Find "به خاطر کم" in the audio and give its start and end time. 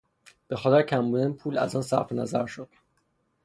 0.47-1.11